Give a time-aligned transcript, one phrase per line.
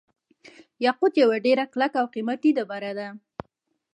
[0.85, 3.07] یاقوت یوه ډیره کلکه او قیمتي ډبره ده.